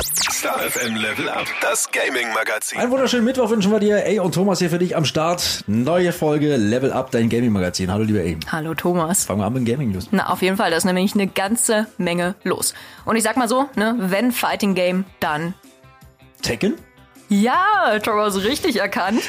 Star 0.00 0.58
FM 0.58 0.96
Level 0.96 1.28
Up, 1.28 1.46
das 1.60 1.90
Gaming 1.90 2.32
Magazin. 2.32 2.78
Einen 2.78 2.90
wunderschönen 2.90 3.24
Mittwoch 3.24 3.50
wünschen 3.50 3.70
wir 3.70 3.78
dir. 3.78 4.06
Ey 4.06 4.20
und 4.20 4.34
Thomas 4.34 4.58
hier 4.58 4.70
für 4.70 4.78
dich 4.78 4.96
am 4.96 5.04
Start. 5.04 5.64
Neue 5.66 6.12
Folge 6.12 6.56
Level 6.56 6.92
Up, 6.92 7.10
dein 7.10 7.28
Gaming 7.28 7.52
Magazin. 7.52 7.92
Hallo 7.92 8.04
lieber 8.04 8.20
Ey. 8.20 8.38
Hallo 8.50 8.72
Thomas. 8.74 9.24
Fangen 9.26 9.40
wir 9.40 9.44
an 9.46 9.52
mit 9.52 9.66
dem 9.66 9.70
Gaming 9.70 9.90
News. 9.92 10.08
Na, 10.10 10.30
auf 10.30 10.40
jeden 10.40 10.56
Fall, 10.56 10.70
da 10.70 10.78
ist 10.78 10.84
nämlich 10.84 11.12
eine 11.14 11.26
ganze 11.26 11.88
Menge 11.98 12.34
los. 12.42 12.72
Und 13.04 13.16
ich 13.16 13.22
sag 13.22 13.36
mal 13.36 13.48
so, 13.48 13.68
ne, 13.76 13.94
wenn 13.98 14.32
Fighting 14.32 14.74
Game, 14.74 15.04
dann 15.20 15.52
Tekken? 16.40 16.74
ja, 17.28 17.98
Thomas 18.02 18.42
richtig 18.42 18.76
erkannt. 18.80 19.22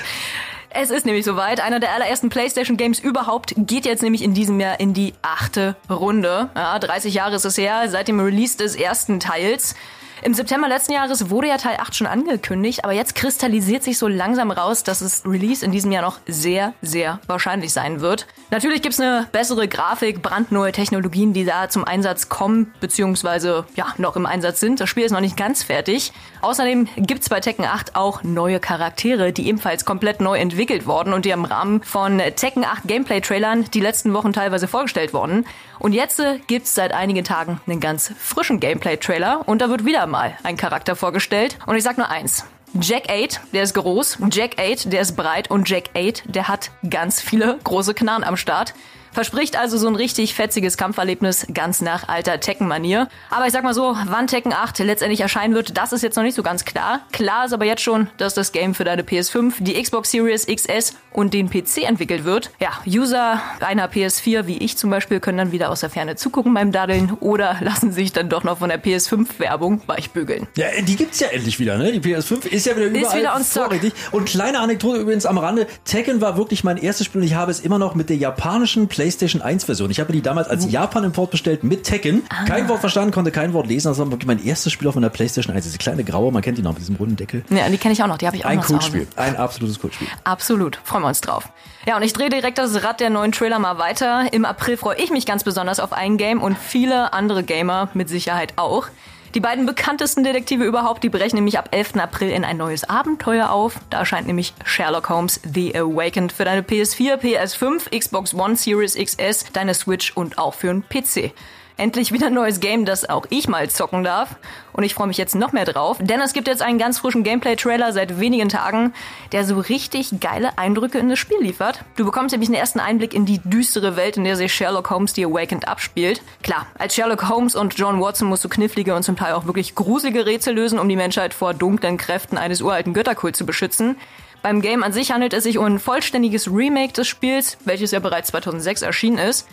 Es 0.69 0.89
ist 0.91 1.05
nämlich 1.05 1.25
soweit. 1.25 1.59
Einer 1.61 1.79
der 1.81 1.91
allerersten 1.93 2.29
PlayStation 2.29 2.77
Games 2.77 2.99
überhaupt 2.99 3.53
geht 3.57 3.85
jetzt 3.85 4.01
nämlich 4.01 4.23
in 4.23 4.33
diesem 4.33 4.59
Jahr 4.61 4.79
in 4.79 4.93
die 4.93 5.13
achte 5.21 5.75
Runde. 5.89 6.49
Ja, 6.55 6.79
30 6.79 7.13
Jahre 7.13 7.35
ist 7.35 7.45
es 7.45 7.57
her, 7.57 7.89
seit 7.89 8.07
dem 8.07 8.19
Release 8.21 8.57
des 8.57 8.75
ersten 8.75 9.19
Teils. 9.19 9.75
Im 10.23 10.33
September 10.33 10.69
letzten 10.69 10.93
Jahres 10.93 11.29
wurde 11.29 11.49
ja 11.49 11.57
Teil 11.57 11.75
8 11.81 11.93
schon 11.93 12.07
angekündigt, 12.07 12.85
aber 12.85 12.93
jetzt 12.93 13.13
kristallisiert 13.13 13.83
sich 13.83 13.97
so 13.97 14.07
langsam 14.07 14.51
raus, 14.51 14.83
dass 14.83 15.01
es 15.01 15.25
Release 15.25 15.65
in 15.65 15.73
diesem 15.73 15.91
Jahr 15.91 16.01
noch 16.01 16.19
sehr, 16.25 16.73
sehr 16.81 17.19
wahrscheinlich 17.27 17.73
sein 17.73 17.99
wird. 17.99 18.25
Natürlich 18.49 18.81
gibt's 18.81 19.01
eine 19.01 19.27
bessere 19.33 19.67
Grafik, 19.67 20.21
brandneue 20.21 20.71
Technologien, 20.71 21.33
die 21.33 21.43
da 21.43 21.67
zum 21.67 21.83
Einsatz 21.83 22.29
kommen, 22.29 22.73
beziehungsweise 22.79 23.65
ja, 23.75 23.87
noch 23.97 24.15
im 24.15 24.25
Einsatz 24.25 24.61
sind. 24.61 24.79
Das 24.79 24.87
Spiel 24.87 25.03
ist 25.03 25.11
noch 25.11 25.19
nicht 25.19 25.35
ganz 25.35 25.61
fertig. 25.61 26.13
Außerdem 26.41 26.87
gibt's 26.95 27.27
bei 27.27 27.41
Tekken 27.41 27.65
8 27.65 27.97
auch 27.97 28.23
neue 28.23 28.61
Charaktere, 28.61 29.33
die 29.33 29.47
ebenfalls 29.49 29.83
komplett 29.83 30.21
neu 30.21 30.37
entwickelt 30.37 30.85
wurden 30.85 31.11
und 31.11 31.25
die 31.25 31.31
im 31.31 31.43
Rahmen 31.43 31.83
von 31.83 32.21
Tekken 32.37 32.63
8 32.63 32.83
Gameplay-Trailern 32.85 33.65
die 33.71 33.81
letzten 33.81 34.13
Wochen 34.13 34.31
teilweise 34.31 34.69
vorgestellt 34.69 35.13
wurden. 35.13 35.45
Und 35.83 35.91
jetzt 35.91 36.21
äh, 36.21 36.39
gibt's 36.47 36.75
seit 36.75 36.93
einigen 36.93 37.25
Tagen 37.25 37.59
einen 37.67 37.81
ganz 37.81 38.13
frischen 38.17 38.61
Gameplay-Trailer 38.61 39.45
und 39.49 39.61
da 39.61 39.67
wird 39.67 39.83
wieder 39.83 40.07
mal 40.07 40.37
ein 40.41 40.55
Charakter 40.55 40.95
vorgestellt. 40.95 41.57
Und 41.65 41.75
ich 41.75 41.83
sag 41.83 41.97
nur 41.97 42.09
eins. 42.09 42.45
Jack 42.79 43.09
8, 43.09 43.41
der 43.51 43.63
ist 43.63 43.73
groß, 43.73 44.19
Jack 44.31 44.57
8, 44.57 44.93
der 44.93 45.01
ist 45.01 45.17
breit 45.17 45.51
und 45.51 45.69
Jack 45.69 45.89
8, 45.93 46.23
der 46.33 46.47
hat 46.47 46.71
ganz 46.89 47.19
viele 47.19 47.59
große 47.65 47.93
Knarren 47.93 48.23
am 48.23 48.37
Start. 48.37 48.73
Verspricht 49.13 49.57
also 49.57 49.77
so 49.77 49.87
ein 49.87 49.95
richtig 49.95 50.33
fetziges 50.33 50.75
Kampferlebnis, 50.75 51.47
ganz 51.53 51.81
nach 51.81 52.07
alter 52.09 52.39
Tekken-Manier. 52.39 53.07
Aber 53.29 53.45
ich 53.45 53.53
sag 53.53 53.63
mal 53.63 53.73
so, 53.73 53.95
wann 54.07 54.27
Tekken 54.27 54.53
8 54.53 54.79
letztendlich 54.79 55.21
erscheinen 55.21 55.53
wird, 55.53 55.77
das 55.77 55.93
ist 55.93 56.01
jetzt 56.01 56.15
noch 56.15 56.23
nicht 56.23 56.35
so 56.35 56.43
ganz 56.43 56.65
klar. 56.65 57.01
Klar 57.11 57.45
ist 57.45 57.53
aber 57.53 57.65
jetzt 57.65 57.81
schon, 57.81 58.09
dass 58.17 58.33
das 58.33 58.51
Game 58.51 58.73
für 58.73 58.83
deine 58.83 59.03
PS5, 59.03 59.53
die 59.59 59.81
Xbox 59.81 60.11
Series 60.11 60.47
XS 60.47 60.95
und 61.11 61.33
den 61.33 61.49
PC 61.49 61.83
entwickelt 61.87 62.23
wird. 62.23 62.49
Ja, 62.59 62.71
User 62.87 63.41
einer 63.59 63.87
PS4, 63.87 64.47
wie 64.47 64.57
ich 64.57 64.77
zum 64.77 64.89
Beispiel, 64.89 65.19
können 65.19 65.37
dann 65.37 65.51
wieder 65.51 65.69
aus 65.69 65.81
der 65.81 65.89
Ferne 65.89 66.15
zugucken 66.15 66.53
beim 66.53 66.71
Daddeln 66.71 67.15
oder 67.19 67.57
lassen 67.61 67.91
sich 67.91 68.13
dann 68.13 68.29
doch 68.29 68.43
noch 68.43 68.57
von 68.57 68.69
der 68.69 68.83
PS5-Werbung 68.83 69.81
weichbügeln. 69.85 70.47
Ja, 70.55 70.67
die 70.81 70.95
gibt's 70.95 71.19
ja 71.19 71.27
endlich 71.27 71.59
wieder, 71.59 71.77
ne? 71.77 71.91
Die 71.91 71.99
PS5 71.99 72.47
ist 72.47 72.65
ja 72.65 72.75
wieder 72.75 72.87
überall 72.87 73.19
wieder 73.19 73.35
on 73.35 73.43
vorrätig. 73.43 73.93
Und 74.11 74.25
kleine 74.25 74.59
Anekdote 74.59 74.99
übrigens 74.99 75.27
am 75.27 75.37
Rande. 75.37 75.67
Tekken 75.85 76.19
war 76.19 76.35
wirklich 76.35 76.63
mein 76.63 76.77
erstes 76.77 77.05
Spiel 77.05 77.21
und 77.21 77.27
ich 77.27 77.35
habe 77.35 77.51
es 77.51 77.59
immer 77.59 77.77
noch 77.77 77.93
mit 77.93 78.09
der 78.09 78.17
japanischen 78.17 78.87
PlayStation 79.03 79.41
1 79.41 79.65
Version. 79.65 79.91
Ich 79.91 79.99
habe 79.99 80.13
die 80.13 80.21
damals 80.21 80.47
als 80.47 80.71
Japan-Import 80.71 81.29
bestellt 81.29 81.65
mit 81.65 81.83
Tekken. 81.83 82.23
Kein 82.47 82.69
Wort 82.69 82.79
verstanden, 82.79 83.11
konnte 83.11 83.31
kein 83.31 83.51
Wort 83.51 83.67
lesen. 83.67 83.89
Das 83.89 83.97
war 83.97 84.09
wirklich 84.09 84.27
mein 84.27 84.41
erstes 84.41 84.71
Spiel 84.71 84.87
auf 84.87 84.95
meiner 84.95 85.09
PlayStation 85.09 85.53
1. 85.53 85.65
Diese 85.65 85.77
kleine 85.77 86.05
graue, 86.05 86.31
man 86.31 86.41
kennt 86.41 86.57
die 86.57 86.61
noch 86.61 86.71
mit 86.71 86.79
diesem 86.79 86.95
runden 86.95 87.17
Deckel. 87.17 87.43
Ja, 87.49 87.67
die 87.67 87.77
kenne 87.77 87.91
ich 87.91 88.01
auch 88.01 88.07
noch, 88.07 88.17
die 88.17 88.27
habe 88.27 88.37
ich 88.37 88.45
auch 88.45 88.49
Ein 88.49 88.59
noch. 88.59 88.65
Kultspiel. 88.65 89.05
Ein 89.17 89.35
absolutes 89.35 89.77
Kultspiel. 89.77 90.07
Absolut, 90.23 90.79
freuen 90.85 91.03
wir 91.03 91.09
uns 91.09 91.19
drauf. 91.19 91.49
Ja, 91.85 91.97
und 91.97 92.03
ich 92.03 92.13
drehe 92.13 92.29
direkt 92.29 92.57
das 92.59 92.81
Rad 92.81 93.01
der 93.01 93.09
neuen 93.09 93.33
Trailer 93.33 93.59
mal 93.59 93.77
weiter. 93.77 94.31
Im 94.31 94.45
April 94.45 94.77
freue 94.77 94.95
ich 94.95 95.11
mich 95.11 95.25
ganz 95.25 95.43
besonders 95.43 95.81
auf 95.81 95.91
ein 95.91 96.15
Game 96.15 96.41
und 96.41 96.57
viele 96.57 97.11
andere 97.11 97.43
Gamer 97.43 97.89
mit 97.93 98.07
Sicherheit 98.07 98.53
auch. 98.55 98.87
Die 99.35 99.39
beiden 99.39 99.65
bekanntesten 99.65 100.23
Detektive 100.23 100.63
überhaupt, 100.63 101.03
die 101.03 101.09
brechen 101.09 101.37
nämlich 101.37 101.57
ab 101.57 101.69
11. 101.71 101.95
April 101.95 102.29
in 102.29 102.45
ein 102.45 102.57
neues 102.57 102.87
Abenteuer 102.87 103.49
auf. 103.49 103.79
Da 103.89 103.97
erscheint 103.97 104.27
nämlich 104.27 104.53
Sherlock 104.63 105.09
Holmes 105.09 105.41
The 105.43 105.75
Awakened 105.75 106.31
für 106.31 106.45
deine 106.45 106.61
PS4, 106.61 107.15
PS5, 107.17 107.97
Xbox 107.97 108.35
One 108.35 108.55
Series 108.55 108.95
XS, 108.95 109.45
deine 109.51 109.73
Switch 109.73 110.15
und 110.15 110.37
auch 110.37 110.53
für 110.53 110.69
einen 110.69 110.83
PC. 110.87 111.33
Endlich 111.75 112.11
wieder 112.11 112.27
ein 112.27 112.33
neues 112.35 112.59
Game, 112.59 112.85
das 112.85 113.09
auch 113.09 113.25
ich 113.29 113.47
mal 113.47 113.69
zocken 113.69 114.03
darf. 114.03 114.35
Und 114.73 114.83
ich 114.83 114.93
freue 114.93 115.07
mich 115.07 115.17
jetzt 115.17 115.35
noch 115.35 115.53
mehr 115.53 115.65
drauf, 115.65 115.97
denn 115.99 116.21
es 116.21 116.33
gibt 116.33 116.47
jetzt 116.47 116.61
einen 116.61 116.77
ganz 116.77 116.99
frischen 116.99 117.23
Gameplay-Trailer 117.23 117.93
seit 117.93 118.19
wenigen 118.19 118.49
Tagen, 118.49 118.93
der 119.31 119.43
so 119.43 119.59
richtig 119.59 120.19
geile 120.19 120.57
Eindrücke 120.57 120.99
in 120.99 121.09
das 121.09 121.19
Spiel 121.19 121.39
liefert. 121.41 121.83
Du 121.95 122.05
bekommst 122.05 122.31
nämlich 122.31 122.49
einen 122.49 122.57
ersten 122.57 122.79
Einblick 122.79 123.13
in 123.13 123.25
die 123.25 123.39
düstere 123.39 123.95
Welt, 123.95 124.17
in 124.17 124.23
der 124.23 124.35
sich 124.35 124.53
Sherlock 124.53 124.89
Holmes 124.89 125.13
The 125.13 125.25
Awakened 125.25 125.67
abspielt. 125.67 126.21
Klar, 126.43 126.67
als 126.77 126.95
Sherlock 126.95 127.27
Holmes 127.27 127.55
und 127.55 127.77
John 127.77 127.99
Watson 127.99 128.27
musst 128.27 128.43
du 128.43 128.49
knifflige 128.49 128.95
und 128.95 129.03
zum 129.03 129.15
Teil 129.15 129.33
auch 129.33 129.45
wirklich 129.45 129.75
gruselige 129.75 130.25
Rätsel 130.25 130.53
lösen, 130.55 130.79
um 130.79 130.89
die 130.89 130.95
Menschheit 130.95 131.33
vor 131.33 131.53
dunklen 131.53 131.97
Kräften 131.97 132.37
eines 132.37 132.61
uralten 132.61 132.93
Götterkults 132.93 133.37
zu 133.37 133.45
beschützen. 133.45 133.97
Beim 134.43 134.61
Game 134.61 134.83
an 134.83 134.91
sich 134.91 135.11
handelt 135.11 135.33
es 135.33 135.43
sich 135.43 135.57
um 135.57 135.65
ein 135.65 135.79
vollständiges 135.79 136.51
Remake 136.51 136.93
des 136.93 137.07
Spiels, 137.07 137.57
welches 137.63 137.91
ja 137.91 137.99
bereits 137.99 138.29
2006 138.29 138.81
erschienen 138.81 139.17
ist. 139.17 139.47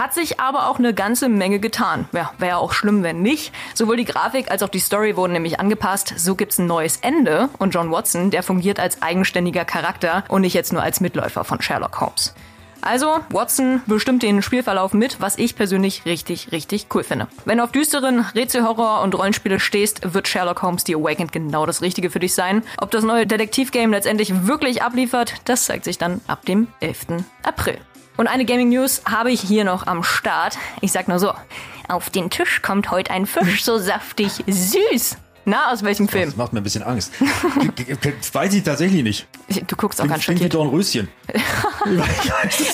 Hat 0.00 0.14
sich 0.14 0.40
aber 0.40 0.68
auch 0.68 0.78
eine 0.78 0.94
ganze 0.94 1.28
Menge 1.28 1.58
getan. 1.58 2.08
Ja, 2.12 2.32
wäre 2.38 2.56
auch 2.56 2.72
schlimm, 2.72 3.02
wenn 3.02 3.20
nicht. 3.20 3.52
Sowohl 3.74 3.98
die 3.98 4.06
Grafik 4.06 4.50
als 4.50 4.62
auch 4.62 4.70
die 4.70 4.78
Story 4.78 5.14
wurden 5.14 5.34
nämlich 5.34 5.60
angepasst. 5.60 6.14
So 6.16 6.36
gibt's 6.36 6.56
ein 6.56 6.66
neues 6.66 6.96
Ende 7.02 7.50
und 7.58 7.74
John 7.74 7.90
Watson, 7.90 8.30
der 8.30 8.42
fungiert 8.42 8.80
als 8.80 9.02
eigenständiger 9.02 9.66
Charakter 9.66 10.24
und 10.28 10.40
nicht 10.40 10.54
jetzt 10.54 10.72
nur 10.72 10.82
als 10.82 11.00
Mitläufer 11.00 11.44
von 11.44 11.60
Sherlock 11.60 12.00
Holmes. 12.00 12.34
Also, 12.80 13.18
Watson 13.28 13.82
bestimmt 13.84 14.22
den 14.22 14.40
Spielverlauf 14.40 14.94
mit, 14.94 15.20
was 15.20 15.36
ich 15.36 15.54
persönlich 15.54 16.06
richtig, 16.06 16.50
richtig 16.50 16.86
cool 16.94 17.04
finde. 17.04 17.28
Wenn 17.44 17.58
du 17.58 17.64
auf 17.64 17.72
düsteren 17.72 18.20
Rätselhorror 18.20 19.02
und 19.02 19.14
Rollenspiele 19.14 19.60
stehst, 19.60 20.14
wird 20.14 20.28
Sherlock 20.28 20.62
Holmes 20.62 20.84
The 20.86 20.94
Awakened 20.94 21.30
genau 21.30 21.66
das 21.66 21.82
Richtige 21.82 22.08
für 22.08 22.20
dich 22.20 22.32
sein. 22.32 22.62
Ob 22.78 22.90
das 22.90 23.04
neue 23.04 23.26
Detektivgame 23.26 23.94
letztendlich 23.94 24.46
wirklich 24.46 24.82
abliefert, 24.82 25.34
das 25.44 25.66
zeigt 25.66 25.84
sich 25.84 25.98
dann 25.98 26.22
ab 26.26 26.46
dem 26.46 26.68
11. 26.80 27.22
April. 27.42 27.76
Und 28.16 28.26
eine 28.26 28.44
Gaming 28.44 28.68
News 28.68 29.02
habe 29.10 29.30
ich 29.32 29.40
hier 29.40 29.64
noch 29.64 29.86
am 29.86 30.02
Start. 30.02 30.58
Ich 30.80 30.92
sag 30.92 31.08
nur 31.08 31.18
so, 31.18 31.32
auf 31.88 32.10
den 32.10 32.30
Tisch 32.30 32.60
kommt 32.62 32.90
heute 32.90 33.10
ein 33.12 33.26
Fisch 33.26 33.64
so 33.64 33.78
saftig 33.78 34.32
süß. 34.46 35.16
Na, 35.46 35.72
aus 35.72 35.82
welchem 35.82 36.06
Film? 36.06 36.26
Das 36.26 36.36
macht 36.36 36.52
mir 36.52 36.60
ein 36.60 36.62
bisschen 36.64 36.82
Angst. 36.82 37.12
Weiß 38.32 38.52
ich 38.52 38.62
tatsächlich 38.62 39.02
nicht. 39.02 39.26
Du 39.68 39.74
guckst 39.74 40.00
auch 40.00 40.06
ganz 40.06 40.22
Klingt 40.24 40.40
wie. 40.42 40.48
Dornröschen. 40.48 41.08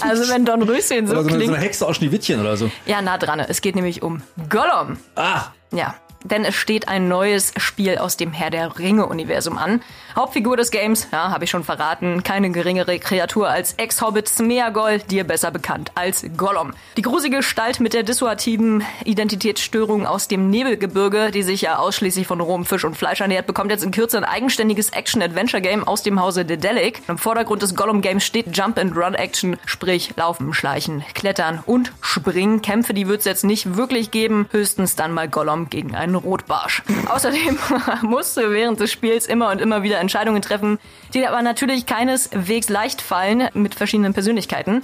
Also 0.01 0.29
wenn 0.33 0.45
Don 0.45 0.63
Röschen 0.63 1.07
so 1.07 1.13
Oder 1.13 1.23
so 1.23 1.29
eine, 1.29 1.39
so 1.39 1.45
eine 1.45 1.45
klingt. 1.45 1.59
Hexe 1.61 1.87
aus 1.87 1.97
Schneewittchen 1.97 2.41
oder 2.41 2.57
so. 2.57 2.71
Ja, 2.87 3.01
nah 3.03 3.19
dran. 3.19 3.39
Es 3.41 3.61
geht 3.61 3.77
nämlich 3.77 4.03
um 4.03 4.21
Gollum. 4.49 4.99
Ah, 5.15 5.45
Ja, 5.73 5.95
denn 6.28 6.44
es 6.44 6.54
steht 6.54 6.88
ein 6.88 7.09
neues 7.09 7.53
Spiel 7.56 7.98
aus 7.98 8.16
dem 8.16 8.32
Herr 8.32 8.50
der 8.50 8.78
Ringe-Universum 8.78 9.59
an. 9.59 9.82
Hauptfigur 10.14 10.56
des 10.56 10.70
Games, 10.70 11.09
ja, 11.12 11.31
habe 11.31 11.44
ich 11.44 11.50
schon 11.50 11.64
verraten, 11.64 12.22
keine 12.22 12.50
geringere 12.50 12.98
Kreatur 12.98 13.48
als 13.48 13.75
Ex-Hobbit 13.75 14.28
Smeagol, 14.28 14.98
dir 14.98 15.25
besser 15.25 15.50
bekannt 15.50 15.92
als 15.94 16.25
Gollum. 16.37 16.72
Die 16.97 17.03
gruselige 17.03 17.37
Gestalt 17.38 17.81
mit 17.81 17.92
der 17.92 18.03
dissuativen 18.03 18.82
Identitätsstörung 19.04 20.06
aus 20.06 20.26
dem 20.26 20.50
Nebelgebirge, 20.50 21.31
die 21.31 21.42
sich 21.42 21.60
ja 21.60 21.76
ausschließlich 21.78 22.26
von 22.26 22.41
rohem 22.41 22.64
Fisch 22.64 22.84
und 22.84 22.97
Fleisch 22.97 23.20
ernährt, 23.20 23.47
bekommt 23.47 23.70
jetzt 23.70 23.84
in 23.84 23.91
Kürze 23.91 24.16
ein 24.19 24.25
eigenständiges 24.25 24.91
Action-Adventure-Game 24.91 25.87
aus 25.87 26.03
dem 26.03 26.20
Hause 26.20 26.44
Dedelic. 26.44 27.03
Im 27.08 27.19
Vordergrund 27.19 27.62
des 27.62 27.75
Gollum-Games 27.75 28.25
steht 28.25 28.56
Jump-and-Run-Action, 28.56 29.58
sprich 29.66 30.14
Laufen, 30.16 30.54
Schleichen, 30.54 31.04
Klettern 31.14 31.62
und 31.66 31.93
Springen. 32.00 32.62
Kämpfe, 32.62 32.94
die 32.94 33.06
wird 33.06 33.20
es 33.20 33.26
jetzt 33.26 33.44
nicht 33.44 33.76
wirklich 33.76 34.10
geben, 34.10 34.48
höchstens 34.50 34.97
dann 34.97 35.12
mal 35.12 35.28
Gollum 35.28 35.69
gegen 35.69 35.94
einen 35.94 36.16
Rotbarsch. 36.16 36.82
Außerdem 37.09 37.59
musst 38.03 38.37
du 38.37 38.50
während 38.50 38.81
des 38.81 38.91
Spiels 38.93 39.27
immer 39.27 39.50
und 39.50 39.60
immer 39.60 39.82
wieder 39.82 39.99
Entscheidungen 39.99 40.43
treffen, 40.43 40.78
die 41.15 41.27
aber 41.27 41.43
natürlich 41.43 41.87
keineswegs 41.87 42.69
leicht 42.69 43.00
fallen 43.03 43.49
mit 43.54 43.75
verschiedenen 43.75 44.12
Persönlichkeiten. 44.15 44.82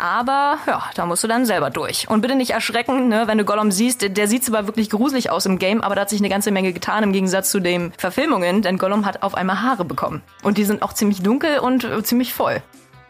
Aber 0.00 0.58
ja, 0.68 0.84
da 0.94 1.06
musst 1.06 1.24
du 1.24 1.28
dann 1.28 1.44
selber 1.44 1.70
durch. 1.70 2.08
Und 2.08 2.20
bitte 2.20 2.36
nicht 2.36 2.50
erschrecken, 2.50 3.08
ne, 3.08 3.24
wenn 3.26 3.36
du 3.36 3.44
Gollum 3.44 3.72
siehst. 3.72 4.16
Der 4.16 4.28
sieht 4.28 4.44
zwar 4.44 4.66
wirklich 4.68 4.90
gruselig 4.90 5.30
aus 5.30 5.44
im 5.44 5.58
Game, 5.58 5.80
aber 5.80 5.96
da 5.96 6.02
hat 6.02 6.10
sich 6.10 6.20
eine 6.20 6.28
ganze 6.28 6.52
Menge 6.52 6.72
getan 6.72 7.02
im 7.02 7.12
Gegensatz 7.12 7.50
zu 7.50 7.58
den 7.58 7.92
Verfilmungen, 7.98 8.62
denn 8.62 8.78
Gollum 8.78 9.04
hat 9.06 9.24
auf 9.24 9.34
einmal 9.34 9.60
Haare 9.60 9.84
bekommen. 9.84 10.22
Und 10.44 10.56
die 10.56 10.64
sind 10.64 10.82
auch 10.82 10.92
ziemlich 10.92 11.20
dunkel 11.22 11.58
und 11.58 11.82
äh, 11.82 12.00
ziemlich 12.04 12.32
voll. 12.32 12.62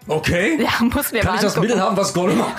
okay. 0.06 0.58
Ja, 0.62 0.82
muss 0.82 1.12
mir 1.12 1.20
Kann 1.20 1.34
ich 1.34 1.42
das. 1.42 1.56
Mittel 1.58 1.78
haben, 1.78 1.94
was 1.94 2.14
Gollum 2.14 2.38
macht? 2.38 2.54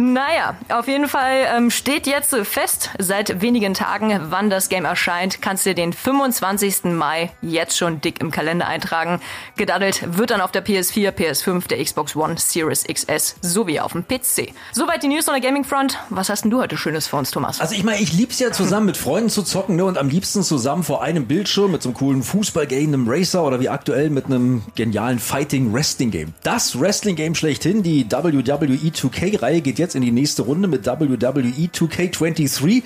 Naja, 0.00 0.56
auf 0.70 0.88
jeden 0.88 1.08
Fall 1.08 1.46
ähm, 1.54 1.70
steht 1.70 2.06
jetzt 2.06 2.34
fest, 2.34 2.88
seit 2.98 3.42
wenigen 3.42 3.74
Tagen, 3.74 4.18
wann 4.30 4.48
das 4.48 4.70
Game 4.70 4.86
erscheint. 4.86 5.42
Kannst 5.42 5.66
dir 5.66 5.74
den 5.74 5.92
25. 5.92 6.84
Mai 6.84 7.30
jetzt 7.42 7.76
schon 7.76 8.00
dick 8.00 8.18
im 8.22 8.30
Kalender 8.30 8.66
eintragen. 8.66 9.20
Gedaddelt 9.58 10.16
wird 10.16 10.30
dann 10.30 10.40
auf 10.40 10.52
der 10.52 10.64
PS4, 10.64 11.10
PS5, 11.10 11.68
der 11.68 11.84
Xbox 11.84 12.16
One, 12.16 12.36
Series 12.38 12.84
XS 12.84 13.36
sowie 13.42 13.78
auf 13.78 13.92
dem 13.92 14.06
PC. 14.08 14.54
Soweit 14.72 15.02
die 15.02 15.08
News 15.08 15.26
von 15.26 15.34
der 15.34 15.42
Gaming 15.42 15.64
Front. 15.64 15.98
Was 16.08 16.30
hast 16.30 16.44
denn 16.44 16.50
du 16.50 16.60
heute 16.62 16.78
Schönes 16.78 17.06
für 17.06 17.16
uns, 17.16 17.30
Thomas? 17.30 17.60
Also 17.60 17.74
ich 17.74 17.84
meine, 17.84 18.00
ich 18.00 18.14
lieb's 18.14 18.38
ja 18.38 18.52
zusammen 18.52 18.86
mit 18.86 18.96
Freunden 18.96 19.28
zu 19.28 19.42
zocken, 19.42 19.76
ne? 19.76 19.84
Und 19.84 19.98
am 19.98 20.08
liebsten 20.08 20.42
zusammen 20.42 20.82
vor 20.82 21.02
einem 21.02 21.26
Bildschirm 21.26 21.72
mit 21.72 21.82
so 21.82 21.90
einem 21.90 21.96
coolen 21.98 22.22
Fußballgame, 22.22 22.84
einem 22.84 23.06
Racer 23.06 23.44
oder 23.44 23.60
wie 23.60 23.68
aktuell 23.68 24.08
mit 24.08 24.24
einem 24.26 24.62
genialen 24.76 25.18
Fighting 25.18 25.74
Wrestling 25.74 26.10
Game. 26.10 26.32
Das 26.42 26.80
Wrestling 26.80 27.16
Game 27.16 27.34
schlechthin, 27.34 27.82
die 27.82 28.10
WWE 28.10 28.40
2K-Reihe 28.40 29.60
geht 29.60 29.78
jetzt 29.78 29.89
jetzt 29.90 29.96
in 29.96 30.02
die 30.02 30.12
nächste 30.12 30.42
Runde 30.42 30.68
mit 30.68 30.86
WWE 30.86 31.68
2K23. 31.68 32.82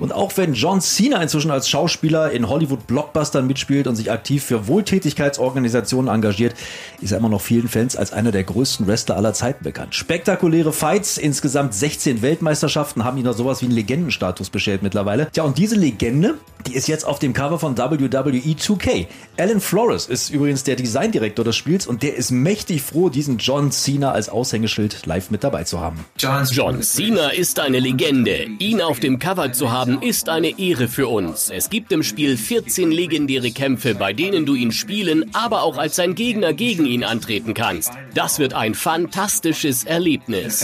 Und 0.00 0.12
auch 0.12 0.32
wenn 0.36 0.54
John 0.54 0.80
Cena 0.80 1.20
inzwischen 1.22 1.50
als 1.50 1.68
Schauspieler 1.68 2.30
in 2.30 2.48
Hollywood-Blockbustern 2.48 3.46
mitspielt 3.46 3.86
und 3.86 3.96
sich 3.96 4.10
aktiv 4.10 4.42
für 4.42 4.66
Wohltätigkeitsorganisationen 4.66 6.12
engagiert, 6.12 6.54
ist 7.00 7.12
er 7.12 7.18
immer 7.18 7.28
noch 7.28 7.42
vielen 7.42 7.68
Fans 7.68 7.96
als 7.96 8.12
einer 8.12 8.32
der 8.32 8.44
größten 8.44 8.86
Wrestler 8.86 9.16
aller 9.16 9.34
Zeiten 9.34 9.64
bekannt. 9.64 9.94
Spektakuläre 9.94 10.72
Fights, 10.72 11.18
insgesamt 11.18 11.74
16 11.74 12.22
Weltmeisterschaften 12.22 13.04
haben 13.04 13.18
ihn 13.18 13.24
noch 13.24 13.36
sowas 13.36 13.60
wie 13.60 13.66
einen 13.66 13.74
Legendenstatus 13.74 14.48
beschert 14.48 14.82
mittlerweile. 14.82 15.30
Tja, 15.32 15.42
und 15.42 15.58
diese 15.58 15.76
Legende, 15.76 16.36
die 16.66 16.74
ist 16.74 16.88
jetzt 16.88 17.06
auf 17.06 17.18
dem 17.18 17.34
Cover 17.34 17.58
von 17.58 17.76
WWE 17.76 18.00
2K. 18.06 19.06
Alan 19.36 19.60
Flores 19.60 20.06
ist 20.06 20.30
übrigens 20.30 20.64
der 20.64 20.76
Designdirektor 20.76 21.44
des 21.44 21.56
Spiels 21.56 21.86
und 21.86 22.02
der 22.02 22.16
ist 22.16 22.30
mächtig 22.30 22.82
froh, 22.82 23.10
diesen 23.10 23.38
John 23.38 23.70
Cena 23.70 24.12
als 24.12 24.30
Aushängeschild 24.30 25.04
live 25.04 25.30
mit 25.30 25.44
dabei 25.44 25.64
zu 25.64 25.80
haben. 25.80 26.04
John 26.18 26.45
Cena 26.82 27.28
ist 27.30 27.60
eine 27.60 27.80
Legende. 27.80 28.46
Ihn 28.58 28.80
auf 28.80 29.00
dem 29.00 29.18
Cover 29.18 29.52
zu 29.52 29.70
haben, 29.72 30.02
ist 30.02 30.28
eine 30.28 30.58
Ehre 30.58 30.88
für 30.88 31.08
uns. 31.08 31.50
Es 31.50 31.70
gibt 31.70 31.92
im 31.92 32.02
Spiel 32.02 32.36
14 32.36 32.90
legendäre 32.90 33.50
Kämpfe, 33.50 33.94
bei 33.94 34.12
denen 34.12 34.46
du 34.46 34.54
ihn 34.54 34.72
spielen, 34.72 35.30
aber 35.34 35.62
auch 35.62 35.78
als 35.78 35.96
sein 35.96 36.14
Gegner 36.14 36.52
gegen 36.52 36.86
ihn 36.86 37.04
antreten 37.04 37.54
kannst. 37.54 37.90
Das 38.14 38.38
wird 38.38 38.54
ein 38.54 38.74
fantastisches 38.74 39.84
Erlebnis. 39.84 40.60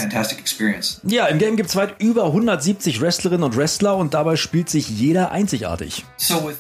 Ja, 1.05 1.27
im 1.27 1.39
Game 1.39 1.57
gibt 1.57 1.69
es 1.71 1.77
weit 1.77 2.01
über 2.01 2.27
170 2.27 3.01
Wrestlerinnen 3.01 3.45
und 3.45 3.57
Wrestler 3.57 3.97
und 3.97 4.15
dabei 4.15 4.37
spielt 4.37 4.69
sich 4.71 4.89
jeder 4.89 5.33
einzigartig. 5.33 6.05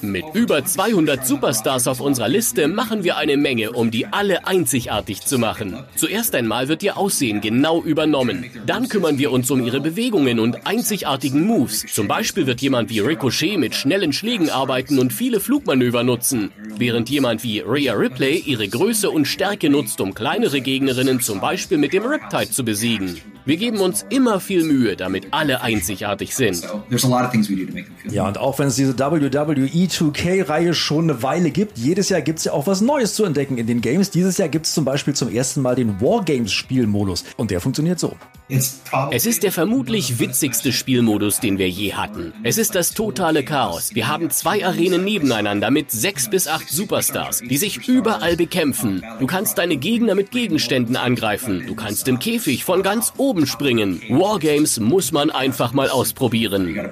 Mit 0.01 0.25
über 0.35 0.65
200 0.65 1.27
Superstars 1.27 1.87
auf 1.89 2.01
unserer 2.01 2.29
Liste 2.29 2.69
machen 2.69 3.05
wir 3.05 3.17
eine 3.17 3.37
Menge, 3.37 3.73
um 3.73 3.91
die 3.91 4.07
alle 4.07 4.47
einzigartig 4.47 5.21
zu 5.23 5.39
machen. 5.39 5.79
Zuerst 5.97 6.35
einmal 6.35 6.69
wird 6.69 6.83
ihr 6.83 6.97
Aussehen 6.97 7.41
genau 7.41 7.83
übernommen. 7.83 8.45
Dann 8.67 8.89
kümmern 8.89 9.02
wir 9.03 9.33
uns 9.33 9.51
um 9.51 9.65
ihre 9.65 9.81
Bewegungen 9.81 10.39
und 10.39 10.67
einzigartigen 10.67 11.45
Moves. 11.45 11.85
Zum 11.93 12.09
Beispiel 12.09 12.47
wird 12.47 12.61
jemand 12.61 12.91
wie 12.91 13.01
Ricochet 13.01 13.59
mit 13.59 13.75
schnellen 13.75 14.13
Schlägen 14.13 14.51
arbeiten 14.51 14.99
und 14.99 15.13
viele 15.13 15.41
Flugmanöver 15.41 16.03
nutzen, 16.05 16.53
während 16.79 17.11
jemand 17.11 17.43
wie 17.43 17.61
Rhea 17.61 17.95
Ripley 17.95 18.39
ihre 18.39 18.69
Größe 18.69 19.11
und 19.11 19.27
Stärke 19.27 19.69
nutzt, 19.71 20.01
um 20.01 20.15
kleinere 20.15 20.61
Gegnerinnen 20.61 21.21
zum 21.21 21.41
Beispiel 21.41 21.79
mit 21.79 21.93
dem 21.93 22.05
Riptide 22.05 22.51
zu 22.51 22.65
besiegen. 22.65 23.21
Wir 23.45 23.57
geben 23.57 23.81
uns 23.81 24.07
immer 24.09 24.39
viel 24.39 24.63
Mühe, 24.63 24.95
damit 24.95 25.29
alle 25.33 25.63
einzigartig 25.63 26.35
sind. 26.35 26.63
Ja, 28.09 28.29
und 28.29 28.39
auch 28.39 28.61
wenn 28.61 28.69
es 28.69 28.77
diese 28.77 28.97
WWE 28.97 29.67
2K-Reihe 29.67 30.75
schon 30.75 31.11
eine 31.11 31.25
Weile 31.25 31.51
gibt, 31.51 31.77
jedes 31.77 32.09
Jahr 32.09 32.21
gibt 32.21 32.39
es 32.39 32.45
ja 32.45 32.53
auch 32.53 32.69
was 32.69 32.81
Neues 32.81 33.15
zu 33.15 33.25
entdecken 33.25 33.59
in 33.59 33.67
den 33.67 33.81
Games. 33.81 34.11
Dieses 34.11 34.39
Jahr 34.39 34.49
gibt 34.49 34.67
es 34.67 34.75
zum 34.75 34.85
Beispiel 34.85 35.15
zum 35.15 35.29
ersten 35.29 35.61
Mal 35.61 35.75
den 35.75 36.01
Wargames-Spielmodus. 36.01 37.25
Und 37.37 37.51
der 37.51 37.61
funktioniert 37.61 37.99
so. 37.99 38.17
Es 39.11 39.25
ist 39.25 39.43
der 39.43 39.53
vermutlich 39.53 40.19
witzigste 40.19 40.73
Spielmodus, 40.73 41.41
den 41.41 41.57
wir 41.57 41.71
je 41.71 41.95
hatten. 41.95 42.35
Es 42.43 42.59
ist 42.59 42.75
das 42.75 42.93
totale 42.93 43.45
Chaos. 43.45 43.95
Wir 43.95 44.09
haben 44.09 44.29
zwei 44.29 44.67
Arenen 44.67 45.05
nebeneinander 45.05 45.71
mit 45.71 45.91
sechs 45.91 46.29
bis 46.29 46.47
acht 46.47 46.69
Superstars, 46.69 47.41
die 47.41 47.57
sich 47.57 47.89
überall 47.89 48.37
bekämpfen. 48.37 49.03
Du 49.21 49.27
kannst 49.27 49.57
deine 49.57 49.79
Gegner 49.79 50.15
mit 50.15 50.31
Gegenständen 50.31 50.97
angreifen. 50.97 51.65
Du 51.67 51.75
kannst 51.75 52.09
im 52.09 52.19
Käfig 52.19 52.65
von 52.65 52.83
ganz 52.83 53.15
oben 53.17 53.47
springen. 53.47 54.03
Wargames 54.11 54.79
muss 54.81 55.13
man 55.13 55.31
einfach 55.31 55.73
mal 55.73 55.89
ausprobieren. 55.89 56.91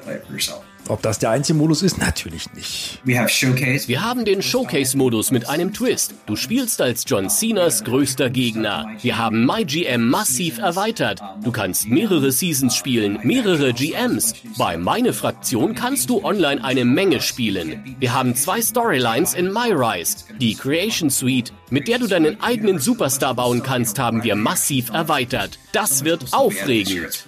Ob 0.91 1.03
das 1.03 1.21
der 1.21 1.31
einzige 1.31 1.57
Modus 1.57 1.83
ist? 1.83 1.99
Natürlich 1.99 2.53
nicht. 2.53 3.01
Wir 3.05 4.03
haben 4.03 4.25
den 4.25 4.43
Showcase-Modus 4.43 5.31
mit 5.31 5.49
einem 5.49 5.73
Twist. 5.73 6.15
Du 6.27 6.35
spielst 6.35 6.81
als 6.83 7.05
John 7.07 7.31
Cenas 7.31 7.85
größter 7.85 8.29
Gegner. 8.29 8.91
Wir 9.01 9.17
haben 9.17 9.47
MyGM 9.47 10.09
massiv 10.09 10.59
erweitert. 10.59 11.21
Du 11.45 11.53
kannst 11.53 11.87
mehrere 11.87 12.33
Seasons 12.33 12.75
spielen, 12.75 13.21
mehrere 13.23 13.73
GMs. 13.73 14.35
Bei 14.59 14.77
Meine 14.77 15.13
Fraktion 15.13 15.77
kannst 15.77 16.11
du 16.11 16.25
online 16.25 16.65
eine 16.65 16.85
Menge 16.85 17.21
spielen. 17.21 17.97
Wir 18.01 18.13
haben 18.13 18.35
zwei 18.35 18.61
Storylines 18.61 19.35
in 19.35 19.53
MyRise. 19.53 20.25
Die 20.41 20.57
Creation 20.57 21.09
Suite, 21.09 21.53
mit 21.71 21.89
der 21.89 21.99
du 21.99 22.07
deinen 22.07 22.41
eigenen 22.41 22.79
Superstar 22.79 23.35
bauen 23.35 23.63
kannst, 23.63 23.99
haben 23.99 24.23
wir 24.23 24.37
massiv 24.37 24.91
erweitert. 24.91 25.59
Das 25.73 26.05
wird 26.05 26.33
aufregend. 26.33 27.27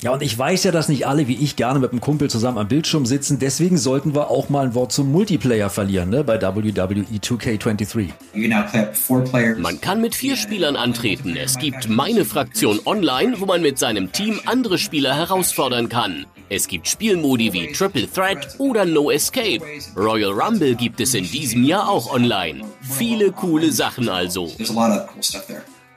Ja, 0.00 0.12
und 0.12 0.22
ich 0.22 0.38
weiß 0.38 0.64
ja, 0.64 0.70
dass 0.70 0.88
nicht 0.88 1.06
alle 1.06 1.28
wie 1.28 1.34
ich 1.34 1.56
gerne 1.56 1.80
mit 1.80 1.90
einem 1.90 2.00
Kumpel 2.00 2.30
zusammen 2.30 2.58
am 2.58 2.68
Bildschirm 2.68 3.04
sitzen. 3.04 3.38
Deswegen 3.38 3.78
sollten 3.78 4.14
wir 4.14 4.30
auch 4.30 4.48
mal 4.48 4.66
ein 4.66 4.74
Wort 4.74 4.92
zum 4.92 5.10
Multiplayer 5.10 5.70
verlieren, 5.70 6.10
ne, 6.10 6.24
bei 6.24 6.40
WWE 6.40 6.70
2K23. 6.70 8.10
Man 9.58 9.80
kann 9.80 10.00
mit 10.00 10.14
vier 10.14 10.36
Spielern 10.36 10.76
antreten. 10.76 11.36
Es 11.36 11.58
gibt 11.58 11.88
meine 11.88 12.24
Fraktion 12.24 12.80
online, 12.84 13.40
wo 13.40 13.46
man 13.46 13.62
mit 13.62 13.78
seinem 13.78 14.12
Team 14.12 14.40
andere 14.46 14.78
Spieler 14.78 15.14
herausfordern 15.14 15.88
kann. 15.88 16.26
Es 16.52 16.68
gibt 16.68 16.86
Spielmodi 16.86 17.50
wie 17.54 17.72
Triple 17.72 18.06
Threat 18.12 18.56
oder 18.58 18.84
No 18.84 19.10
Escape. 19.10 19.62
Royal 19.96 20.32
Rumble 20.32 20.74
gibt 20.74 21.00
es 21.00 21.14
in 21.14 21.24
diesem 21.24 21.64
Jahr 21.64 21.88
auch 21.88 22.12
online. 22.12 22.66
Viele 22.82 23.32
coole 23.32 23.72
Sachen 23.72 24.10
also. 24.10 24.52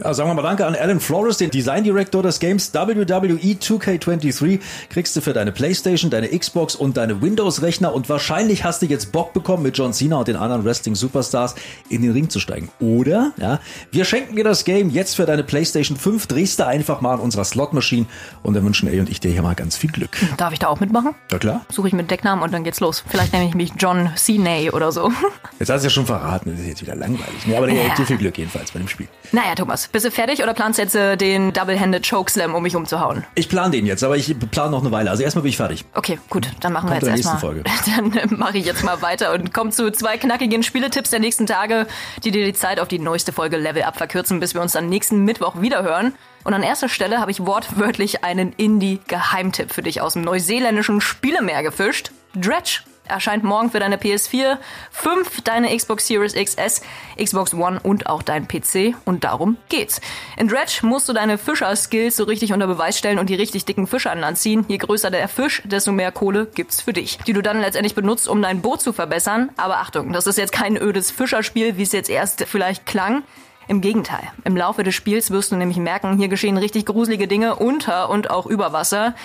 Ja, 0.05 0.13
sagen 0.13 0.29
wir 0.29 0.35
mal 0.35 0.43
Danke 0.43 0.67
an 0.67 0.75
Alan 0.75 0.99
Flores, 0.99 1.37
den 1.37 1.49
Design 1.49 1.83
Director 1.83 2.21
des 2.21 2.39
Games 2.39 2.71
WWE 2.75 3.55
2K23. 3.55 4.59
Kriegst 4.91 5.15
du 5.15 5.21
für 5.21 5.33
deine 5.33 5.51
Playstation, 5.51 6.11
deine 6.11 6.27
Xbox 6.27 6.75
und 6.75 6.95
deine 6.95 7.23
Windows-Rechner 7.23 7.91
und 7.91 8.07
wahrscheinlich 8.07 8.63
hast 8.63 8.83
du 8.83 8.85
jetzt 8.85 9.11
Bock 9.11 9.33
bekommen, 9.33 9.63
mit 9.63 9.75
John 9.75 9.93
Cena 9.93 10.17
und 10.17 10.27
den 10.27 10.35
anderen 10.35 10.63
Wrestling-Superstars 10.63 11.55
in 11.89 12.03
den 12.03 12.11
Ring 12.11 12.29
zu 12.29 12.39
steigen. 12.39 12.69
Oder, 12.79 13.33
ja, 13.37 13.59
wir 13.91 14.05
schenken 14.05 14.35
dir 14.35 14.43
das 14.43 14.63
Game 14.63 14.91
jetzt 14.91 15.15
für 15.15 15.25
deine 15.25 15.43
Playstation 15.43 15.97
5, 15.97 16.27
drehst 16.27 16.59
du 16.59 16.67
einfach 16.67 17.01
mal 17.01 17.15
an 17.15 17.19
unserer 17.19 17.43
Slot-Maschine 17.43 18.05
und 18.43 18.53
dann 18.53 18.63
wünschen 18.63 18.87
A 18.87 18.99
und 18.99 19.09
ich 19.09 19.21
dir 19.21 19.31
hier 19.31 19.41
mal 19.41 19.55
ganz 19.55 19.75
viel 19.75 19.89
Glück. 19.89 20.15
Darf 20.37 20.53
ich 20.53 20.59
da 20.59 20.67
auch 20.67 20.79
mitmachen? 20.79 21.15
Ja 21.31 21.39
klar. 21.39 21.65
Suche 21.71 21.87
ich 21.87 21.95
mit 21.95 22.11
Decknamen 22.11 22.43
und 22.43 22.53
dann 22.53 22.63
geht's 22.63 22.79
los. 22.79 23.03
Vielleicht 23.07 23.33
nenne 23.33 23.47
ich 23.47 23.55
mich 23.55 23.71
John 23.79 24.11
Cena 24.15 24.71
oder 24.71 24.91
so. 24.91 25.11
Jetzt 25.57 25.71
hast 25.71 25.81
du 25.81 25.87
ja 25.87 25.89
schon 25.89 26.05
verraten, 26.05 26.51
das 26.51 26.59
ist 26.59 26.67
jetzt 26.67 26.81
wieder 26.83 26.95
langweilig. 26.95 27.47
Ne? 27.47 27.57
Aber 27.57 27.67
ja. 27.71 27.95
dir 27.95 28.05
viel 28.05 28.17
Glück 28.17 28.37
jedenfalls 28.37 28.69
bei 28.69 28.77
dem 28.77 28.87
Spiel. 28.87 29.07
Naja, 29.31 29.55
Thomas, 29.55 29.87
bist 29.95 30.05
du 30.05 30.11
fertig 30.11 30.43
oder 30.43 30.53
planst 30.53 30.77
du 30.77 30.83
jetzt 30.83 30.93
äh, 30.93 31.15
den 31.15 31.53
Double-Handed 31.53 32.05
Chokeslam, 32.05 32.53
um 32.53 32.63
mich 32.63 32.75
umzuhauen? 32.75 33.23
Ich 33.33 33.47
plane 33.47 33.71
den 33.71 33.85
jetzt, 33.85 34.03
aber 34.03 34.17
ich 34.17 34.35
plane 34.51 34.71
noch 34.71 34.81
eine 34.81 34.91
Weile. 34.91 35.09
Also 35.09 35.23
erstmal 35.23 35.43
bin 35.43 35.51
ich 35.51 35.55
fertig. 35.55 35.85
Okay, 35.93 36.19
gut, 36.29 36.49
dann 36.59 36.73
machen 36.73 36.89
Kommt 36.89 37.01
wir 37.01 37.07
jetzt 37.07 37.25
erstmal. 37.25 37.63
Dann 37.85 38.37
mache 38.37 38.57
ich 38.57 38.65
jetzt 38.65 38.83
mal 38.83 39.01
weiter 39.01 39.31
und 39.31 39.53
komme 39.53 39.69
zu 39.69 39.89
zwei 39.93 40.17
knackigen 40.17 40.63
Spieletipps 40.63 41.11
der 41.11 41.21
nächsten 41.21 41.45
Tage, 41.45 41.87
die 42.25 42.31
dir 42.31 42.43
die 42.43 42.51
Zeit 42.51 42.81
auf 42.81 42.89
die 42.89 42.99
neueste 42.99 43.31
Folge 43.31 43.55
Level 43.55 43.83
Up 43.83 43.95
verkürzen, 43.95 44.41
bis 44.41 44.53
wir 44.53 44.61
uns 44.61 44.73
dann 44.73 44.89
nächsten 44.89 45.23
Mittwoch 45.23 45.61
wiederhören. 45.61 46.13
Und 46.43 46.53
an 46.53 46.61
erster 46.61 46.89
Stelle 46.89 47.21
habe 47.21 47.31
ich 47.31 47.45
wortwörtlich 47.45 48.25
einen 48.25 48.51
Indie-Geheimtipp 48.51 49.71
für 49.71 49.81
dich 49.81 50.01
aus 50.01 50.13
dem 50.13 50.23
neuseeländischen 50.23 50.99
Spielemeer 50.99 51.63
gefischt. 51.63 52.11
Dredge 52.35 52.81
erscheint 53.07 53.43
morgen 53.43 53.71
für 53.71 53.79
deine 53.79 53.97
PS4, 53.97 54.57
5 54.91 55.41
deine 55.41 55.75
Xbox 55.75 56.07
Series 56.07 56.33
XS, 56.33 56.81
Xbox 57.21 57.53
One 57.53 57.79
und 57.81 58.07
auch 58.07 58.21
dein 58.21 58.47
PC 58.47 58.95
und 59.05 59.23
darum 59.23 59.57
geht's. 59.69 60.01
In 60.37 60.47
Dredge 60.47 60.79
musst 60.83 61.07
du 61.09 61.13
deine 61.13 61.37
Fischer-Skills 61.37 62.15
so 62.15 62.23
richtig 62.25 62.53
unter 62.53 62.67
Beweis 62.67 62.97
stellen 62.97 63.19
und 63.19 63.29
die 63.29 63.35
richtig 63.35 63.65
dicken 63.65 63.87
Fische 63.87 64.11
an 64.11 64.19
Land 64.19 64.37
ziehen. 64.37 64.65
Je 64.67 64.77
größer 64.77 65.11
der 65.11 65.27
Fisch, 65.27 65.61
desto 65.65 65.91
mehr 65.91 66.11
Kohle 66.11 66.45
gibt's 66.45 66.81
für 66.81 66.93
dich, 66.93 67.17
die 67.19 67.33
du 67.33 67.41
dann 67.41 67.61
letztendlich 67.61 67.95
benutzt, 67.95 68.27
um 68.27 68.41
dein 68.41 68.61
Boot 68.61 68.81
zu 68.81 68.93
verbessern. 68.93 69.49
Aber 69.57 69.77
Achtung, 69.77 70.13
das 70.13 70.27
ist 70.27 70.37
jetzt 70.37 70.51
kein 70.51 70.77
ödes 70.77 71.11
Fischerspiel, 71.11 71.77
wie 71.77 71.83
es 71.83 71.91
jetzt 71.91 72.09
erst 72.09 72.45
vielleicht 72.45 72.85
klang. 72.85 73.23
Im 73.67 73.81
Gegenteil. 73.81 74.21
Im 74.43 74.55
Laufe 74.55 74.83
des 74.83 74.93
Spiels 74.93 75.31
wirst 75.31 75.51
du 75.51 75.55
nämlich 75.55 75.77
merken, 75.77 76.17
hier 76.17 76.27
geschehen 76.27 76.57
richtig 76.57 76.85
gruselige 76.85 77.27
Dinge 77.27 77.55
unter 77.55 78.11
und 78.11 78.29
auch 78.29 78.45
über 78.45 78.73
Wasser. 78.73 79.15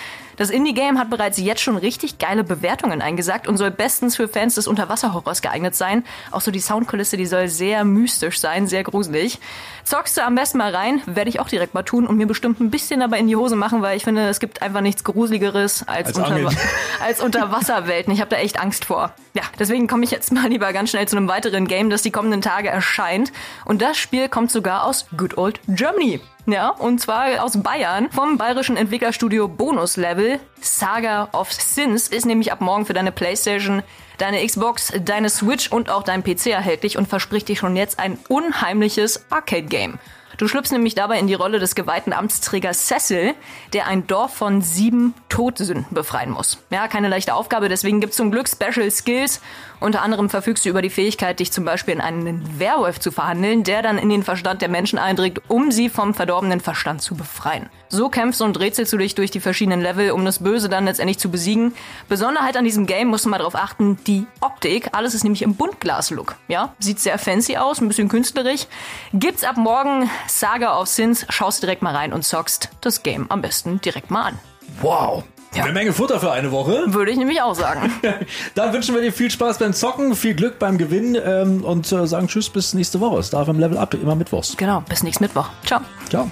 Das 0.41 0.49
Indie-Game 0.49 0.99
hat 0.99 1.11
bereits 1.11 1.37
jetzt 1.37 1.61
schon 1.61 1.77
richtig 1.77 2.17
geile 2.17 2.45
Bewertungen 2.45 3.03
eingesagt 3.03 3.47
und 3.47 3.59
soll 3.59 3.71
bestens 3.71 4.17
für 4.17 4.27
Fans 4.27 4.55
des 4.55 4.69
Unterwasserhorrors 4.69 5.43
geeignet 5.43 5.75
sein. 5.75 6.03
Auch 6.31 6.41
so 6.41 6.51
die 6.51 6.61
Soundkulisse, 6.61 7.19
die 7.19 7.27
soll 7.27 7.49
sehr 7.49 7.85
mystisch 7.85 8.41
sein, 8.41 8.67
sehr 8.67 8.83
gruselig. 8.83 9.39
Zockst 9.85 10.17
du 10.17 10.25
am 10.25 10.35
besten 10.37 10.57
mal 10.57 10.75
rein, 10.75 11.03
werde 11.05 11.29
ich 11.29 11.41
auch 11.41 11.49
direkt 11.49 11.75
mal 11.75 11.83
tun 11.83 12.07
und 12.07 12.17
mir 12.17 12.27
bestimmt 12.27 12.59
ein 12.59 12.71
bisschen 12.71 13.01
dabei 13.01 13.19
in 13.19 13.27
die 13.27 13.37
Hose 13.37 13.55
machen, 13.55 13.83
weil 13.83 13.99
ich 13.99 14.05
finde, 14.05 14.31
es 14.31 14.41
gibt 14.41 14.63
einfach 14.63 14.81
nichts 14.81 15.05
Gruseligeres 15.05 15.87
als, 15.87 16.17
Als 16.17 16.17
Unterwa 16.17 16.51
als 17.05 17.21
Unterwasserwelten. 17.21 18.11
Ich 18.11 18.23
habe 18.23 18.31
da 18.31 18.37
echt 18.37 18.59
Angst 18.59 18.87
vor. 18.87 19.13
Ja, 19.35 19.43
deswegen 19.59 19.89
komme 19.89 20.05
ich 20.05 20.11
jetzt 20.11 20.33
mal 20.33 20.49
lieber 20.49 20.73
ganz 20.73 20.89
schnell 20.89 21.07
zu 21.07 21.19
einem 21.19 21.29
weiteren 21.29 21.67
Game, 21.67 21.91
das 21.91 22.01
die 22.01 22.13
kommenden 22.13 22.41
Tage 22.41 22.71
erscheint. 22.71 23.31
Und 23.67 23.83
das 23.83 23.99
Spiel 23.99 24.31
kommt 24.31 24.51
sogar 24.51 24.85
aus 24.85 25.05
Good 25.19 25.37
Old 25.37 25.61
Germany. 25.69 26.19
Ja, 26.47 26.71
und 26.71 27.01
zwar 27.01 27.45
aus 27.45 27.63
Bayern 27.63 28.11
vom 28.11 28.39
bayerischen 28.39 28.77
Entwicklerstudio 28.77 29.47
Bonus 29.47 29.97
Level. 29.97 30.41
Saga 30.61 31.29
of 31.33 31.53
Sins 31.53 32.09
ist 32.09 32.25
nämlich 32.25 32.51
ab 32.51 32.61
morgen 32.61 32.87
für 32.87 32.95
deine 32.95 33.13
Playstation, 33.13 33.83
deine 34.19 34.45
Xbox, 34.45 34.93
deine 35.05 35.29
Switch 35.29 35.71
und 35.71 35.91
auch 35.91 36.03
dein 36.03 36.25
PC 36.25 36.47
erhältlich 36.47 36.97
und 36.97 37.09
verspricht 37.09 37.49
dir 37.49 37.57
schon 37.57 37.77
jetzt 37.77 37.99
ein 37.99 38.19
unheimliches 38.29 39.27
Arcade-Game. 39.31 39.99
Du 40.41 40.49
schlüpfst 40.49 40.73
nämlich 40.73 40.95
dabei 40.95 41.19
in 41.19 41.27
die 41.27 41.35
Rolle 41.35 41.59
des 41.59 41.75
geweihten 41.75 42.15
Amtsträgers 42.15 42.87
Cecil, 42.87 43.35
der 43.75 43.87
ein 43.87 44.07
Dorf 44.07 44.33
von 44.33 44.63
sieben 44.63 45.13
Todsünden 45.29 45.85
befreien 45.91 46.31
muss. 46.31 46.57
Ja, 46.71 46.89
keine 46.89 47.09
leichte 47.09 47.35
Aufgabe, 47.35 47.69
deswegen 47.69 48.01
gibt's 48.01 48.17
zum 48.17 48.31
Glück 48.31 48.49
Special 48.49 48.91
Skills. 48.91 49.43
Unter 49.81 50.01
anderem 50.01 50.31
verfügst 50.31 50.65
du 50.65 50.71
über 50.71 50.81
die 50.81 50.89
Fähigkeit, 50.89 51.41
dich 51.41 51.53
zum 51.53 51.67
Beispiel 51.67 51.93
in 51.93 52.01
einen 52.01 52.59
Werwolf 52.59 53.01
zu 53.01 53.11
verhandeln, 53.11 53.65
der 53.65 53.83
dann 53.83 53.99
in 53.99 54.09
den 54.09 54.23
Verstand 54.23 54.63
der 54.63 54.71
Menschen 54.71 54.99
eindringt, 54.99 55.43
um 55.49 55.71
sie 55.71 55.91
vom 55.91 56.15
verdorbenen 56.15 56.61
Verstand 56.61 57.03
zu 57.03 57.17
befreien. 57.17 57.69
So 57.91 58.09
kämpfst 58.09 58.41
und 58.41 58.59
rätselst 58.59 58.93
du 58.93 58.97
dich 58.97 59.15
durch 59.17 59.31
die 59.31 59.41
verschiedenen 59.41 59.81
Level, 59.81 60.13
um 60.13 60.25
das 60.25 60.39
Böse 60.39 60.69
dann 60.69 60.85
letztendlich 60.85 61.19
zu 61.19 61.31
besiegen. 61.31 61.75
Besonderheit 62.09 62.57
an 62.57 62.65
diesem 62.65 62.87
Game, 62.87 63.09
musst 63.09 63.25
du 63.25 63.29
mal 63.29 63.39
darauf 63.39 63.57
achten, 63.57 63.99
die 64.07 64.27
Optik. 64.41 64.91
Alles 64.93 65.15
ist 65.15 65.25
nämlich 65.25 65.43
im 65.43 65.57
Buntglas-Look. 65.57 66.37
Ja, 66.49 66.75
sieht 66.79 67.01
sehr 67.01 67.19
fancy 67.19 67.57
aus, 67.57 67.81
ein 67.81 67.89
bisschen 67.89 68.09
künstlerisch. 68.09 68.67
Gibt's 69.13 69.45
ab 69.45 69.57
morgen 69.57 70.09
Saga 70.29 70.81
of 70.81 70.87
Sins. 70.87 71.27
Schaust 71.29 71.63
direkt 71.63 71.83
mal 71.83 71.95
rein 71.95 72.13
und 72.13 72.25
zockst 72.25 72.71
das 72.81 73.03
Game 73.03 73.31
am 73.31 73.43
besten 73.43 73.81
direkt 73.81 74.11
mal 74.11 74.23
an. 74.23 74.39
Wow. 74.81 75.25
Ja. 75.55 75.65
Eine 75.65 75.73
Menge 75.73 75.93
Futter 75.93 76.21
für 76.21 76.31
eine 76.31 76.53
Woche. 76.53 76.85
Würde 76.87 77.11
ich 77.11 77.19
nämlich 77.19 77.43
auch 77.43 77.55
sagen. 77.55 77.93
Dann 78.55 78.73
wünschen 78.73 78.95
wir 78.95 79.03
dir 79.03 79.13
viel 79.13 79.31
Spaß 79.31 79.59
beim 79.59 79.73
Zocken, 79.73 80.15
viel 80.15 80.35
Glück 80.35 80.61
beim 80.61 80.79
Gewinnen 80.79 81.21
ähm, 81.23 81.65
und 81.65 81.91
äh, 81.91 82.07
sagen 82.07 82.29
Tschüss 82.29 82.51
bis 82.51 82.73
nächste 82.73 83.01
Woche. 83.01 83.23
Star 83.23 83.47
FM 83.47 83.59
Level 83.59 83.77
Up, 83.77 83.95
immer 83.95 84.15
mittwochs. 84.15 84.57
Genau, 84.57 84.83
bis 84.89 85.03
nächsten 85.03 85.25
Mittwoch. 85.25 85.49
Ciao. 85.65 85.81
Ciao. 86.09 86.31